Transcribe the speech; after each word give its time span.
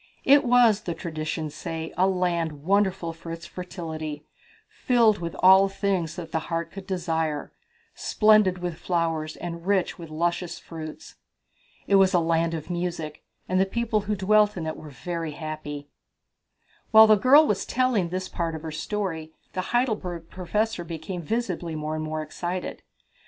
"It 0.23 0.43
was, 0.43 0.81
the 0.81 0.95
traditions 0.95 1.53
say, 1.53 1.93
a 1.95 2.07
land 2.07 2.63
wonderful 2.63 3.13
for 3.13 3.31
its 3.31 3.45
fertility, 3.45 4.23
filled 4.67 5.19
with 5.19 5.35
all 5.43 5.69
things 5.69 6.15
that 6.15 6.31
the 6.31 6.39
heart 6.49 6.71
could 6.71 6.87
desire, 6.87 7.51
splendid 7.93 8.57
with 8.57 8.79
flowers 8.79 9.35
and 9.35 9.67
rich 9.67 9.99
with 9.99 10.09
luscious 10.09 10.57
fruits." 10.57 11.17
"It 11.85 11.97
was 11.97 12.15
a 12.15 12.19
land 12.19 12.55
of 12.55 12.71
music, 12.71 13.21
and 13.47 13.61
the 13.61 13.65
people 13.67 14.01
who 14.01 14.15
dwelt 14.15 14.57
in 14.57 14.65
it 14.65 14.75
were 14.75 14.89
very 14.89 15.33
happy." 15.33 15.87
While 16.89 17.05
the 17.05 17.15
girl 17.15 17.45
was 17.45 17.63
telling 17.63 18.09
this 18.09 18.27
part 18.27 18.55
of 18.55 18.63
her 18.63 18.71
story 18.71 19.33
the 19.53 19.61
Heidelberg 19.69 20.31
Professor 20.31 20.83
became 20.83 21.21
visibly 21.21 21.75
more 21.75 21.93
and 21.93 22.03
more 22.03 22.23
excited. 22.23 22.81